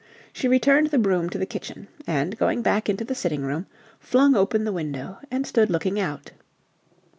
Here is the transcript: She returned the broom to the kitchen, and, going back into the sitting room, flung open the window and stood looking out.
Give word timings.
She 0.33 0.47
returned 0.47 0.87
the 0.87 0.97
broom 0.97 1.29
to 1.29 1.37
the 1.37 1.45
kitchen, 1.45 1.87
and, 2.07 2.35
going 2.35 2.63
back 2.63 2.89
into 2.89 3.05
the 3.05 3.13
sitting 3.13 3.43
room, 3.43 3.67
flung 3.99 4.35
open 4.35 4.63
the 4.63 4.73
window 4.73 5.19
and 5.29 5.45
stood 5.45 5.69
looking 5.69 5.99
out. 5.99 6.31